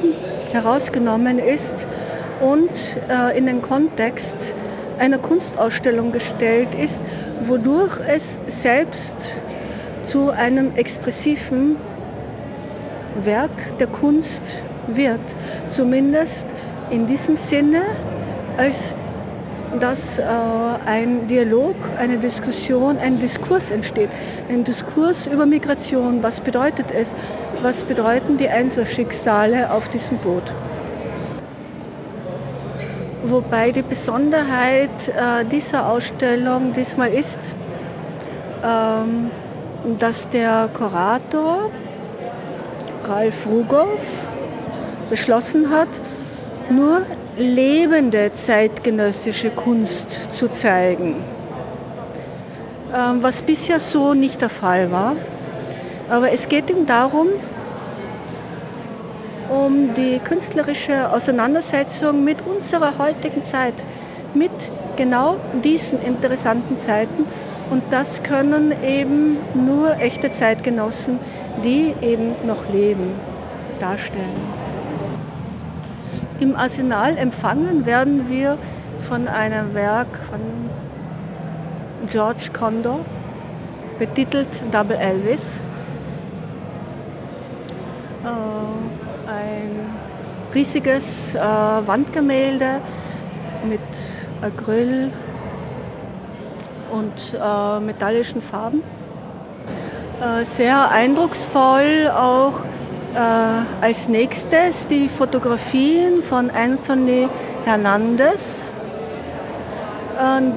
herausgenommen 0.53 1.39
ist 1.39 1.85
und 2.39 2.69
äh, 3.09 3.37
in 3.37 3.45
den 3.45 3.61
Kontext 3.61 4.35
einer 4.99 5.17
Kunstausstellung 5.17 6.11
gestellt 6.11 6.69
ist, 6.75 7.01
wodurch 7.47 7.99
es 8.07 8.37
selbst 8.47 9.15
zu 10.05 10.29
einem 10.29 10.75
expressiven 10.75 11.77
Werk 13.23 13.77
der 13.79 13.87
Kunst 13.87 14.43
wird. 14.87 15.19
Zumindest 15.69 16.47
in 16.89 17.05
diesem 17.07 17.37
Sinne, 17.37 17.81
als 18.57 18.93
dass 19.79 20.19
äh, 20.19 20.23
ein 20.85 21.27
Dialog, 21.27 21.75
eine 21.97 22.17
Diskussion, 22.17 22.97
ein 22.99 23.19
Diskurs 23.19 23.71
entsteht. 23.71 24.09
Ein 24.49 24.63
Diskurs 24.63 25.27
über 25.27 25.45
Migration. 25.45 26.21
Was 26.21 26.39
bedeutet 26.39 26.91
es? 26.91 27.15
Was 27.61 27.83
bedeuten 27.83 28.37
die 28.37 28.49
Einzelschicksale 28.49 29.71
auf 29.71 29.87
diesem 29.89 30.17
Boot? 30.17 30.43
Wobei 33.25 33.71
die 33.71 33.83
Besonderheit 33.83 35.07
äh, 35.07 35.45
dieser 35.45 35.87
Ausstellung 35.87 36.73
diesmal 36.73 37.09
ist, 37.13 37.39
ähm, 38.61 39.31
dass 39.97 40.29
der 40.29 40.69
Kurator 40.73 41.71
Ralf 43.05 43.47
Rugow 43.47 44.27
beschlossen 45.09 45.69
hat, 45.71 45.87
nur 46.69 47.03
lebende 47.37 48.33
zeitgenössische 48.33 49.51
Kunst 49.51 50.33
zu 50.33 50.49
zeigen, 50.49 51.15
ähm, 52.93 53.23
was 53.23 53.41
bisher 53.41 53.79
so 53.79 54.13
nicht 54.13 54.41
der 54.41 54.49
Fall 54.49 54.91
war. 54.91 55.15
Aber 56.09 56.29
es 56.33 56.49
geht 56.49 56.69
ihm 56.69 56.85
darum, 56.85 57.27
um 59.53 59.93
die 59.93 60.19
künstlerische 60.19 61.11
Auseinandersetzung 61.11 62.23
mit 62.23 62.41
unserer 62.41 62.97
heutigen 62.97 63.43
Zeit, 63.43 63.75
mit 64.33 64.51
genau 64.95 65.37
diesen 65.63 66.01
interessanten 66.01 66.79
Zeiten. 66.79 67.25
Und 67.69 67.83
das 67.91 68.23
können 68.23 68.73
eben 68.83 69.37
nur 69.53 69.95
echte 69.99 70.31
Zeitgenossen, 70.31 71.19
die 71.63 71.93
eben 72.01 72.35
noch 72.45 72.67
leben, 72.71 73.11
darstellen. 73.79 74.63
Im 76.39 76.55
Arsenal 76.55 77.17
empfangen 77.17 77.85
werden 77.85 78.29
wir 78.29 78.57
von 79.01 79.27
einem 79.27 79.73
Werk 79.73 80.19
von 80.29 80.39
George 82.09 82.49
Condor, 82.51 82.99
betitelt 83.99 84.47
Double 84.71 84.97
Elvis. 84.97 85.61
Riesiges 90.53 91.33
äh, 91.33 91.39
Wandgemälde 91.39 92.79
mit 93.67 93.79
Acryl 94.41 95.11
und 96.91 97.13
äh, 97.33 97.79
metallischen 97.79 98.41
Farben. 98.41 98.83
Äh, 100.21 100.45
sehr 100.45 100.91
eindrucksvoll 100.91 102.11
auch 102.15 102.63
äh, 103.15 103.85
als 103.85 104.07
nächstes 104.07 104.87
die 104.87 105.07
Fotografien 105.07 106.21
von 106.21 106.49
Anthony 106.51 107.27
Hernandez, 107.65 108.67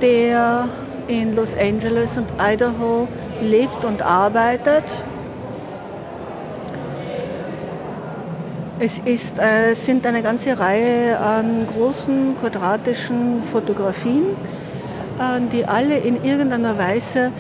der 0.03 0.69
in 1.09 1.35
Los 1.35 1.57
Angeles 1.57 2.19
und 2.19 2.29
Idaho 2.39 3.09
lebt 3.41 3.85
und 3.85 4.03
arbeitet. 4.03 4.85
Es 8.79 8.99
ist, 8.99 9.39
äh, 9.39 9.73
sind 9.75 10.07
eine 10.07 10.23
ganze 10.23 10.59
Reihe 10.59 11.19
an 11.19 11.67
großen 11.67 12.37
quadratischen 12.39 13.43
Fotografien, 13.43 14.25
äh, 15.19 15.41
die 15.51 15.65
alle 15.65 15.97
in 15.97 16.23
irgendeiner 16.23 16.77
Weise 16.77 17.33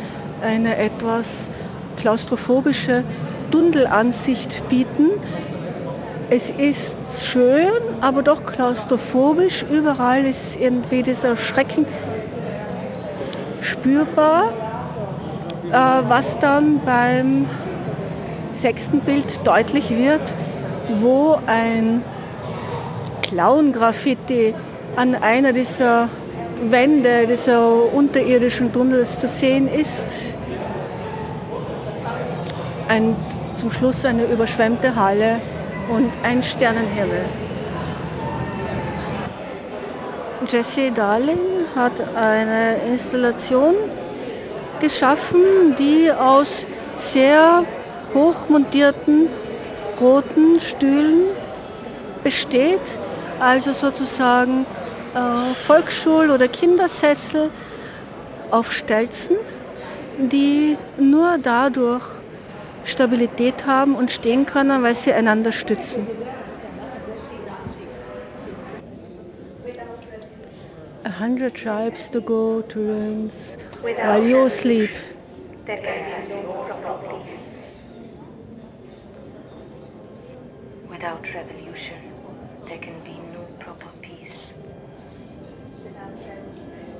eine 0.43 0.79
etwas 0.79 1.51
klaustrophobische 1.99 3.05
Tundelansicht 3.51 4.67
bieten, 4.69 5.11
Es 6.29 6.51
ist 6.51 6.97
schön, 7.25 7.71
aber 8.01 8.23
doch 8.23 8.45
klaustrophobisch. 8.45 9.65
Überall 9.71 10.25
ist 10.25 10.59
irgendwie 10.59 11.05
dieser 11.05 11.37
Schrecken 11.37 11.87
spürbar, 13.61 14.53
äh, 15.71 15.75
was 16.09 16.37
dann 16.41 16.81
beim 16.85 17.47
sechsten 18.55 19.01
Bild 19.01 19.39
deutlich 19.45 19.91
wird, 19.91 20.35
wo 20.89 21.39
ein 21.47 22.03
Clown-Graffiti 23.23 24.55
an 24.97 25.15
einer 25.15 25.53
dieser 25.53 26.09
Wände 26.63 27.27
dieser 27.27 27.93
unterirdischen 27.93 28.73
Tunnels 28.73 29.21
zu 29.21 29.29
sehen 29.29 29.69
ist. 29.69 30.05
Ein, 32.89 33.17
zum 33.55 33.71
Schluss 33.71 34.05
eine 34.05 34.25
überschwemmte 34.25 34.95
Halle 34.95 35.41
und 35.89 36.11
ein 36.23 36.43
Sternenhimmel. 36.43 37.25
Jesse 40.49 40.93
Darling 40.93 41.39
hat 41.75 42.01
eine 42.15 42.77
Installation 42.89 43.75
geschaffen, 44.81 45.75
die 45.79 46.11
aus 46.13 46.67
sehr 46.97 47.65
hochmontierten 48.15 49.29
roten 50.01 50.61
Stühlen 50.61 51.25
besteht, 52.23 52.81
also 53.41 53.73
sozusagen 53.73 54.67
äh, 55.15 55.55
Volksschul- 55.55 56.31
oder 56.31 56.49
Kindersessel 56.49 57.51
auf 58.51 58.73
Stelzen, 58.73 59.37
die 60.19 60.77
nur 60.99 61.39
dadurch 61.43 62.05
Stabilität 62.85 63.67
haben 63.67 63.95
und 63.95 64.11
stehen 64.11 64.47
können, 64.47 64.83
weil 64.83 64.95
sie 64.95 65.13
einander 65.13 65.53
stützen. 65.53 66.07
A 71.05 71.21
hundred 71.21 71.55
tribes 71.55 72.11
to 72.11 72.21
go 72.21 72.63
to 72.69 72.79
ruins 72.79 73.57
while 73.83 74.23
you 74.23 74.49
sleep. 74.49 74.91
There 75.65 75.79
can 75.79 76.29
be 76.29 76.35
no 76.35 76.65
proper 76.83 76.99
Without 80.97 81.35
revolution, 81.35 82.01
there 82.67 82.79
can 82.79 82.99
be 83.01 83.19
no 83.31 83.43
proper 83.59 83.91
peace. 84.01 84.55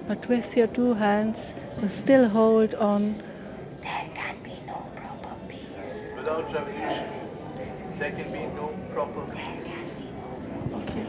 But 0.07 0.29
with 0.29 0.55
your 0.55 0.67
two 0.67 0.93
hands, 0.93 1.55
you 1.81 1.89
still 1.89 2.29
hold 2.29 2.75
on. 2.75 3.23
There 3.81 4.11
can 4.15 4.37
be 4.43 4.59
no 4.67 4.87
proper 4.95 5.35
peace. 5.49 6.11
Without 6.15 6.53
revolution, 6.53 7.09
there 7.99 8.11
can 8.11 8.31
be 8.33 8.47
no 8.55 8.79
proper 8.93 9.23
peace. 9.35 9.67
Okay. 10.75 11.07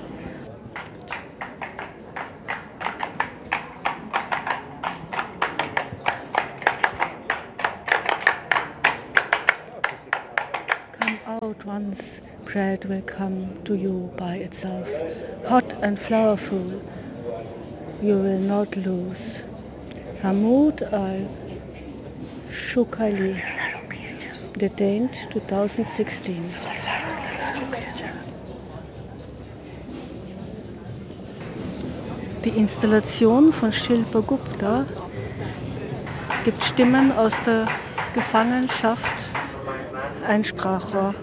Come 10.94 11.20
out 11.28 11.66
once, 11.66 12.22
bread 12.48 12.86
will 12.86 13.02
come 13.02 13.50
to 13.66 13.76
you 13.76 14.10
by 14.18 14.36
itself, 14.36 14.88
hot 15.48 15.74
and 15.82 16.00
flowerful. 16.00 16.82
You 18.02 18.18
will 18.20 18.40
not 18.40 18.76
lose. 18.78 19.44
Hamoud 20.22 20.82
al 20.94 21.28
Shukali, 22.50 23.42
detained 24.58 25.14
2016. 25.32 26.46
Die 32.46 32.50
Installation 32.50 33.52
von 33.52 33.72
Shilpa 33.74 34.22
Gupta 34.22 34.86
gibt 36.46 36.64
Stimmen 36.64 37.12
aus 37.12 37.44
der 37.44 37.68
Gefangenschaft 38.14 39.30
ein 40.26 40.46
Sprachrohr. 40.46 41.14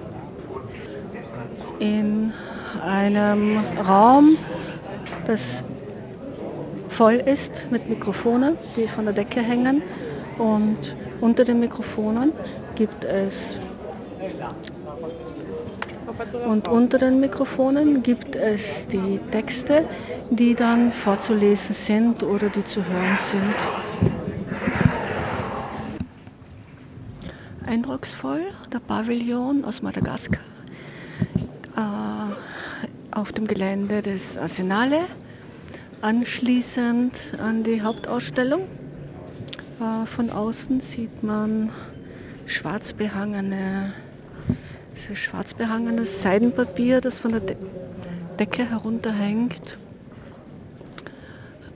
In 1.84 2.32
einem 2.82 3.58
Raum, 3.86 4.38
das 5.26 5.62
voll 6.88 7.16
ist 7.16 7.70
mit 7.70 7.90
Mikrofonen, 7.90 8.56
die 8.74 8.88
von 8.88 9.04
der 9.04 9.12
Decke 9.12 9.40
hängen. 9.40 9.82
Und 10.38 10.96
unter 11.20 11.44
den 11.44 11.60
Mikrofonen 11.60 12.32
gibt 12.74 13.04
es 13.04 13.58
und 16.48 16.68
unter 16.68 16.96
den 16.96 17.20
Mikrofonen 17.20 18.02
gibt 18.02 18.34
es 18.34 18.88
die 18.88 19.20
Texte, 19.30 19.84
die 20.30 20.54
dann 20.54 20.90
vorzulesen 20.90 21.74
sind 21.74 22.22
oder 22.22 22.48
die 22.48 22.64
zu 22.64 22.82
hören 22.82 23.18
sind. 23.20 23.54
Eindrucksvoll 27.66 28.40
der 28.72 28.78
Pavillon 28.78 29.66
aus 29.66 29.82
Madagaskar 29.82 30.53
auf 33.10 33.32
dem 33.32 33.46
Gelände 33.46 34.02
des 34.02 34.36
Arsenale, 34.36 35.00
anschließend 36.02 37.34
an 37.38 37.62
die 37.62 37.82
Hauptausstellung. 37.82 38.62
Äh, 39.80 40.06
von 40.06 40.30
außen 40.30 40.80
sieht 40.80 41.22
man 41.22 41.70
schwarz 42.46 42.92
behangene 42.92 43.92
schwarz 45.14 45.52
behangenes 45.54 46.22
Seidenpapier, 46.22 47.00
das 47.00 47.20
von 47.20 47.32
der 47.32 47.40
De 47.40 47.56
Decke 48.38 48.68
herunterhängt, 48.68 49.76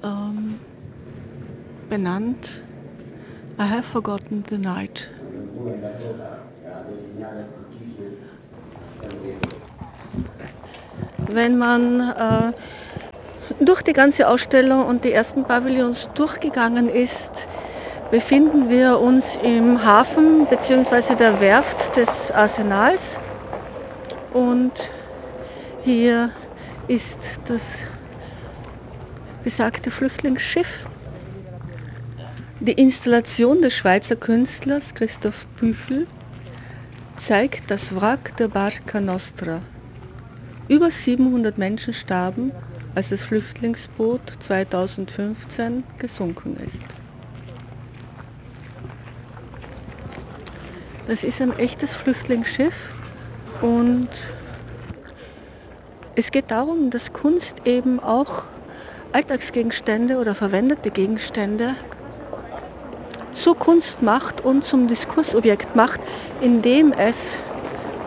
ähm, 0.02 0.58
benannt 1.88 2.62
I 3.58 3.64
have 3.64 3.82
forgotten 3.82 4.44
the 4.48 4.58
night. 4.58 5.10
Wenn 11.28 11.58
man 11.58 12.00
äh, 12.00 12.52
durch 13.60 13.82
die 13.82 13.92
ganze 13.92 14.28
Ausstellung 14.28 14.86
und 14.86 15.04
die 15.04 15.12
ersten 15.12 15.44
Pavillons 15.44 16.08
durchgegangen 16.14 16.88
ist, 16.88 17.46
befinden 18.10 18.70
wir 18.70 18.98
uns 18.98 19.38
im 19.42 19.84
Hafen 19.84 20.46
bzw. 20.46 21.14
der 21.14 21.40
Werft 21.40 21.96
des 21.96 22.30
Arsenals 22.30 23.18
und 24.32 24.72
hier 25.84 26.30
ist 26.86 27.18
das 27.46 27.82
besagte 29.44 29.90
Flüchtlingsschiff. 29.90 30.80
Die 32.60 32.72
Installation 32.72 33.60
des 33.60 33.74
Schweizer 33.74 34.16
Künstlers 34.16 34.94
Christoph 34.94 35.46
Büchel 35.60 36.06
zeigt 37.16 37.70
das 37.70 37.94
Wrack 37.94 38.36
der 38.38 38.48
Barca 38.48 39.00
Nostra. 39.00 39.60
Über 40.68 40.90
700 40.90 41.56
Menschen 41.56 41.94
starben, 41.94 42.52
als 42.94 43.08
das 43.08 43.22
Flüchtlingsboot 43.22 44.20
2015 44.38 45.82
gesunken 45.98 46.58
ist. 46.62 46.82
Das 51.06 51.24
ist 51.24 51.40
ein 51.40 51.58
echtes 51.58 51.94
Flüchtlingsschiff 51.94 52.92
und 53.62 54.10
es 56.16 56.30
geht 56.30 56.50
darum, 56.50 56.90
dass 56.90 57.14
Kunst 57.14 57.62
eben 57.64 57.98
auch 57.98 58.44
Alltagsgegenstände 59.12 60.18
oder 60.18 60.34
verwendete 60.34 60.90
Gegenstände 60.90 61.76
zur 63.32 63.56
Kunst 63.56 64.02
macht 64.02 64.42
und 64.42 64.64
zum 64.64 64.86
Diskursobjekt 64.86 65.74
macht, 65.74 66.00
indem 66.42 66.92
es 66.92 67.38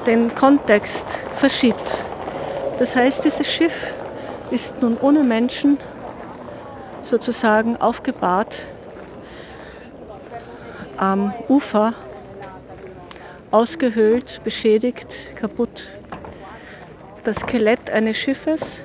den 0.05 0.35
Kontext 0.35 1.07
verschiebt. 1.37 2.05
Das 2.81 2.95
heißt, 2.95 3.23
dieses 3.23 3.45
Schiff 3.45 3.93
ist 4.49 4.81
nun 4.81 4.97
ohne 4.97 5.23
Menschen 5.23 5.77
sozusagen 7.03 7.77
aufgebahrt 7.77 8.63
am 10.97 11.31
Ufer 11.47 11.93
ausgehöhlt, 13.51 14.41
beschädigt, 14.43 15.35
kaputt. 15.35 15.89
Das 17.23 17.41
Skelett 17.41 17.91
eines 17.91 18.17
Schiffes, 18.17 18.81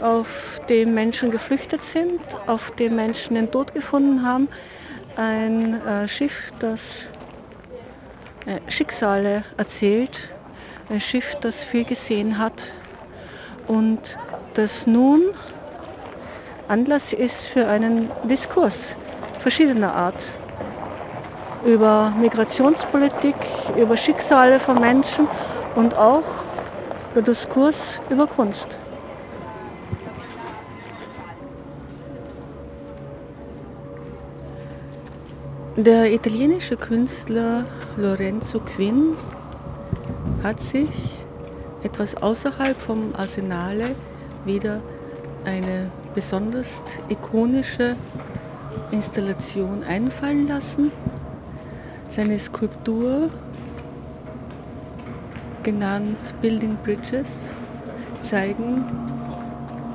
auf 0.00 0.58
dem 0.70 0.94
Menschen 0.94 1.30
geflüchtet 1.30 1.82
sind, 1.82 2.22
auf 2.46 2.70
dem 2.70 2.96
Menschen 2.96 3.34
den 3.34 3.50
Tod 3.50 3.74
gefunden 3.74 4.26
haben. 4.26 4.48
Ein 5.16 5.74
äh, 5.86 6.08
Schiff, 6.08 6.50
das 6.58 7.02
äh, 8.46 8.60
Schicksale 8.70 9.44
erzählt, 9.58 10.31
ein 10.92 11.00
Schiff, 11.00 11.36
das 11.40 11.64
viel 11.64 11.84
gesehen 11.84 12.38
hat 12.38 12.72
und 13.66 14.18
das 14.54 14.86
nun 14.86 15.22
Anlass 16.68 17.14
ist 17.14 17.46
für 17.46 17.66
einen 17.66 18.10
Diskurs 18.24 18.94
verschiedener 19.40 19.94
Art 19.94 20.22
über 21.64 22.12
Migrationspolitik, 22.20 23.36
über 23.76 23.96
Schicksale 23.96 24.60
von 24.60 24.80
Menschen 24.80 25.26
und 25.76 25.94
auch 25.96 26.24
der 27.14 27.22
Diskurs 27.22 28.00
über 28.10 28.26
Kunst. 28.26 28.76
Der 35.76 36.12
italienische 36.12 36.76
Künstler 36.76 37.64
Lorenzo 37.96 38.60
Quinn 38.60 39.16
hat 40.42 40.60
sich 40.60 40.88
etwas 41.82 42.16
außerhalb 42.16 42.80
vom 42.80 43.14
Arsenale 43.16 43.94
wieder 44.44 44.80
eine 45.44 45.90
besonders 46.14 46.82
ikonische 47.08 47.96
Installation 48.90 49.82
einfallen 49.82 50.48
lassen. 50.48 50.92
Seine 52.08 52.38
Skulptur, 52.38 53.30
genannt 55.62 56.34
Building 56.40 56.76
Bridges, 56.84 57.40
zeigen 58.20 58.84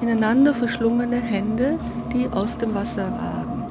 ineinander 0.01 0.53
verschlungene 0.53 1.17
Hände, 1.17 1.79
die 2.13 2.27
aus 2.27 2.57
dem 2.57 2.73
Wasser 2.73 3.07
ragen. 3.07 3.63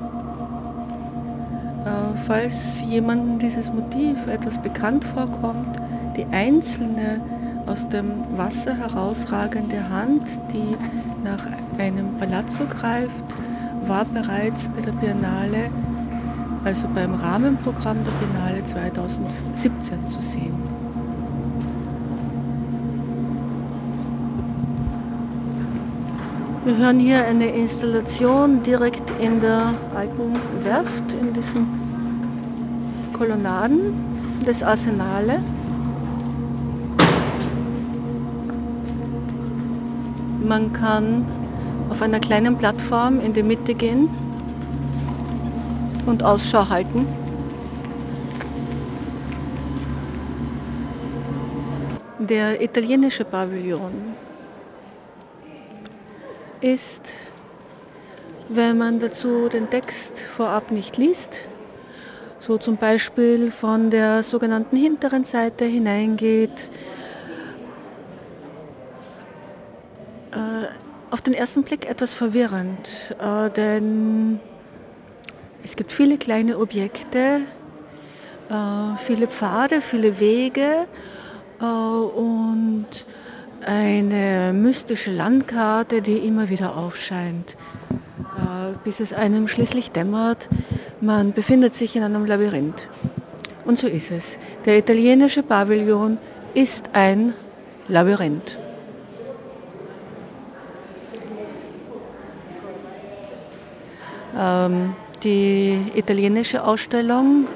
Äh, 1.84 2.18
falls 2.26 2.82
jemandem 2.82 3.38
dieses 3.38 3.72
Motiv 3.72 4.26
etwas 4.26 4.60
bekannt 4.60 5.04
vorkommt, 5.04 5.76
die 6.16 6.26
einzelne 6.32 7.20
aus 7.66 7.88
dem 7.88 8.24
Wasser 8.36 8.74
herausragende 8.74 9.88
Hand, 9.90 10.40
die 10.52 10.76
nach 11.24 11.44
einem 11.78 12.16
Palazzo 12.18 12.64
greift, 12.64 13.24
war 13.86 14.04
bereits 14.04 14.68
bei 14.68 14.80
der 14.80 14.92
Biennale, 14.92 15.70
also 16.64 16.88
beim 16.94 17.14
Rahmenprogramm 17.14 17.98
der 18.04 18.12
Biennale 18.12 18.64
2017 18.64 20.08
zu 20.08 20.22
sehen. 20.22 20.76
Wir 26.64 26.76
hören 26.78 26.98
hier 26.98 27.24
eine 27.24 27.46
Installation 27.46 28.62
direkt 28.64 29.12
in 29.20 29.40
der 29.40 29.72
alten 29.94 30.32
Werft, 30.64 31.12
in 31.12 31.32
diesen 31.32 31.66
Kolonnaden 33.12 33.94
des 34.44 34.64
Arsenale. 34.64 35.38
Man 40.46 40.72
kann 40.72 41.26
auf 41.90 42.00
einer 42.02 42.20
kleinen 42.20 42.56
Plattform 42.56 43.18
in 43.18 43.32
die 43.32 43.42
Mitte 43.42 43.74
gehen 43.74 44.08
und 46.06 46.22
Ausschau 46.22 46.68
halten. 46.68 47.04
Der 52.20 52.62
italienische 52.62 53.24
Pavillon 53.24 54.14
ist, 56.60 57.12
wenn 58.48 58.78
man 58.78 59.00
dazu 59.00 59.48
den 59.48 59.68
Text 59.68 60.20
vorab 60.20 60.70
nicht 60.70 60.96
liest, 60.96 61.40
so 62.38 62.56
zum 62.56 62.76
Beispiel 62.76 63.50
von 63.50 63.90
der 63.90 64.22
sogenannten 64.22 64.76
hinteren 64.76 65.24
Seite 65.24 65.64
hineingeht, 65.64 66.70
auf 71.16 71.22
den 71.22 71.32
ersten 71.32 71.62
Blick 71.62 71.88
etwas 71.88 72.12
verwirrend, 72.12 73.16
äh, 73.18 73.48
denn 73.48 74.38
es 75.64 75.74
gibt 75.74 75.90
viele 75.90 76.18
kleine 76.18 76.58
Objekte, 76.58 77.40
äh, 78.50 78.98
viele 78.98 79.26
Pfade, 79.26 79.80
viele 79.80 80.20
Wege 80.20 80.84
äh, 81.58 81.64
und 81.64 82.84
eine 83.64 84.52
mystische 84.52 85.10
Landkarte, 85.10 86.02
die 86.02 86.18
immer 86.18 86.50
wieder 86.50 86.76
aufscheint, 86.76 87.56
äh, 87.90 88.74
bis 88.84 89.00
es 89.00 89.14
einem 89.14 89.48
schließlich 89.48 89.92
dämmert, 89.92 90.50
man 91.00 91.32
befindet 91.32 91.72
sich 91.72 91.96
in 91.96 92.02
einem 92.02 92.26
Labyrinth. 92.26 92.86
Und 93.64 93.78
so 93.78 93.88
ist 93.88 94.10
es. 94.10 94.38
Der 94.66 94.76
italienische 94.76 95.42
Pavillon 95.42 96.18
ist 96.52 96.90
ein 96.92 97.32
Labyrinth. 97.88 98.58
Die 105.22 105.80
italienische 105.94 106.62
Ausstellung 106.62 107.46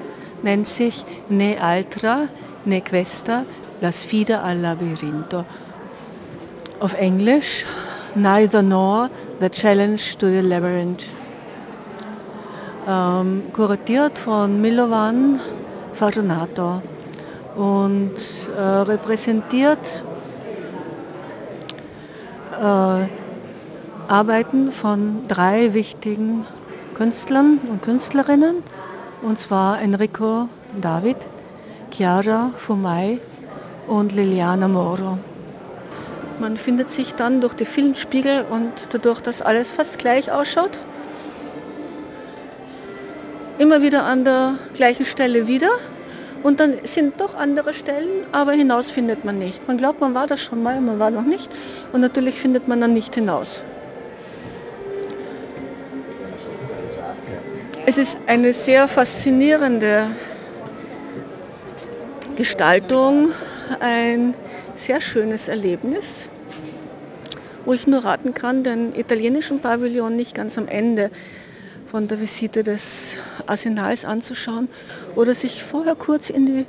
nennt 0.42 0.66
sich 0.66 1.04
Ne 1.28 1.56
Altra, 1.60 2.28
Ne 2.64 2.80
Questa, 2.80 3.44
La 3.80 3.92
Sfida 3.92 4.42
al 4.42 4.58
Labirinto. 4.58 5.44
Auf 6.80 6.94
Englisch 6.94 7.66
Neither 8.14 8.62
Nor, 8.62 9.10
The 9.40 9.50
Challenge 9.50 10.00
to 10.18 10.26
the 10.26 10.40
Labyrinth. 10.40 11.06
Ähm, 12.88 13.44
kuratiert 13.52 14.18
von 14.18 14.60
Milovan 14.60 15.38
Fortunato 15.92 16.82
und 17.56 18.14
äh, 18.56 18.60
repräsentiert 18.60 20.02
äh, 22.58 23.06
Arbeiten 24.08 24.72
von 24.72 25.28
drei 25.28 25.72
wichtigen 25.74 26.46
Künstlern 27.00 27.60
und 27.70 27.80
Künstlerinnen, 27.80 28.56
und 29.22 29.38
zwar 29.38 29.80
Enrico 29.80 30.50
David, 30.78 31.16
Chiara 31.90 32.52
Fumai 32.58 33.20
und 33.88 34.12
Liliana 34.12 34.68
Moro. 34.68 35.16
Man 36.40 36.58
findet 36.58 36.90
sich 36.90 37.14
dann 37.14 37.40
durch 37.40 37.54
die 37.54 37.64
vielen 37.64 37.94
Spiegel 37.94 38.44
und 38.50 38.70
dadurch, 38.92 39.22
dass 39.22 39.40
alles 39.40 39.70
fast 39.70 39.98
gleich 39.98 40.30
ausschaut, 40.30 40.78
immer 43.56 43.80
wieder 43.80 44.04
an 44.04 44.26
der 44.26 44.56
gleichen 44.74 45.06
Stelle 45.06 45.48
wieder. 45.48 45.70
Und 46.42 46.60
dann 46.60 46.74
sind 46.82 47.18
doch 47.18 47.34
andere 47.34 47.72
Stellen, 47.72 48.26
aber 48.30 48.52
hinaus 48.52 48.90
findet 48.90 49.24
man 49.24 49.38
nicht. 49.38 49.66
Man 49.66 49.78
glaubt, 49.78 50.02
man 50.02 50.14
war 50.14 50.26
das 50.26 50.42
schon 50.42 50.62
mal, 50.62 50.78
man 50.82 50.98
war 50.98 51.10
noch 51.10 51.24
nicht. 51.24 51.50
Und 51.94 52.02
natürlich 52.02 52.38
findet 52.38 52.68
man 52.68 52.78
dann 52.78 52.92
nicht 52.92 53.14
hinaus. 53.14 53.62
Es 57.90 57.98
ist 57.98 58.18
eine 58.28 58.52
sehr 58.52 58.86
faszinierende 58.86 60.12
Gestaltung, 62.36 63.32
ein 63.80 64.34
sehr 64.76 65.00
schönes 65.00 65.48
Erlebnis, 65.48 66.28
wo 67.64 67.72
ich 67.72 67.88
nur 67.88 68.04
raten 68.04 68.32
kann, 68.32 68.62
den 68.62 68.94
italienischen 68.94 69.58
Pavillon 69.58 70.14
nicht 70.14 70.36
ganz 70.36 70.56
am 70.56 70.68
Ende 70.68 71.10
von 71.90 72.06
der 72.06 72.20
Visite 72.20 72.62
des 72.62 73.18
Arsenals 73.48 74.04
anzuschauen 74.04 74.68
oder 75.16 75.34
sich 75.34 75.64
vorher 75.64 75.96
kurz 75.96 76.30
in 76.30 76.46
die, 76.46 76.66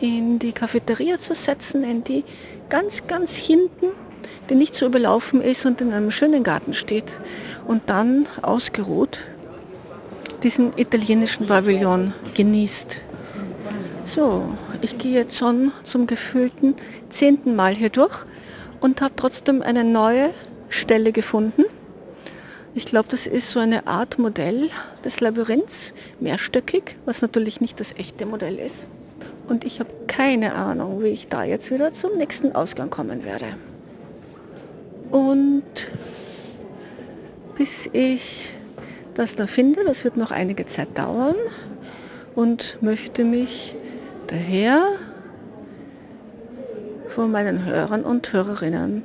in 0.00 0.38
die 0.38 0.52
Cafeteria 0.52 1.18
zu 1.18 1.34
setzen, 1.34 1.84
in 1.84 2.02
die 2.04 2.24
ganz, 2.70 3.06
ganz 3.06 3.36
hinten, 3.36 3.88
die 4.48 4.54
nicht 4.54 4.74
so 4.74 4.86
überlaufen 4.86 5.40
ist 5.40 5.66
und 5.66 5.80
in 5.80 5.92
einem 5.92 6.10
schönen 6.10 6.42
Garten 6.42 6.72
steht 6.72 7.12
und 7.66 7.82
dann 7.86 8.26
ausgeruht 8.42 9.18
diesen 10.42 10.72
italienischen 10.76 11.46
Pavillon 11.46 12.12
genießt. 12.34 13.00
So, 14.04 14.48
ich 14.82 14.98
gehe 14.98 15.14
jetzt 15.14 15.36
schon 15.36 15.72
zum 15.82 16.06
gefühlten 16.06 16.76
zehnten 17.08 17.56
Mal 17.56 17.74
hier 17.74 17.90
durch 17.90 18.24
und 18.80 19.00
habe 19.00 19.14
trotzdem 19.16 19.62
eine 19.62 19.82
neue 19.82 20.30
Stelle 20.68 21.12
gefunden. 21.12 21.64
Ich 22.74 22.84
glaube, 22.84 23.08
das 23.08 23.26
ist 23.26 23.50
so 23.50 23.58
eine 23.58 23.86
Art 23.86 24.18
Modell 24.18 24.68
des 25.04 25.20
Labyrinths, 25.20 25.94
mehrstöckig, 26.20 26.96
was 27.06 27.22
natürlich 27.22 27.60
nicht 27.60 27.80
das 27.80 27.92
echte 27.92 28.26
Modell 28.26 28.58
ist. 28.58 28.86
Und 29.48 29.64
ich 29.64 29.80
habe 29.80 29.90
keine 30.06 30.54
Ahnung, 30.54 31.02
wie 31.02 31.08
ich 31.08 31.28
da 31.28 31.42
jetzt 31.42 31.70
wieder 31.70 31.92
zum 31.92 32.16
nächsten 32.16 32.54
Ausgang 32.54 32.90
kommen 32.90 33.24
werde. 33.24 33.56
Und 35.10 35.64
bis 37.56 37.88
ich 37.92 38.56
das 39.16 39.34
da 39.34 39.46
finde. 39.46 39.84
Das 39.84 40.04
wird 40.04 40.16
noch 40.16 40.30
einige 40.30 40.66
Zeit 40.66 40.96
dauern 40.96 41.36
und 42.34 42.78
möchte 42.80 43.24
mich 43.24 43.74
daher 44.26 44.84
von 47.08 47.30
meinen 47.30 47.64
Hörern 47.64 48.02
und 48.02 48.32
Hörerinnen 48.32 49.04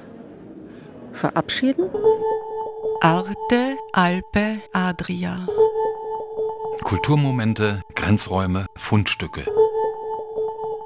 verabschieden. 1.13 1.89
Arte, 3.01 3.77
Alpe, 3.93 4.59
Adria. 4.73 5.47
Kulturmomente, 6.83 7.81
Grenzräume, 7.95 8.65
Fundstücke. 8.75 9.45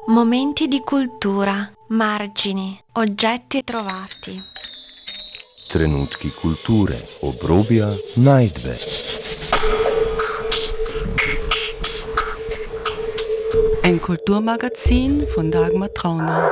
Momenti 0.08 0.68
di 0.68 0.82
cultura, 0.82 1.68
margini, 1.88 2.80
oggetti 2.94 3.64
trovati. 3.64 4.40
Trenutki 5.68 6.30
kulture, 6.30 6.96
obrobja, 7.22 7.94
najdbe. 8.16 8.76
Ein 13.84 14.02
Kulturmagazin 14.02 15.28
von 15.28 15.52
Dagmar 15.52 15.94
Trauner. 15.94 16.52